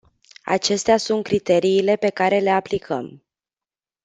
[0.45, 3.23] Acestea sunt criteriile pe care le aplicăm.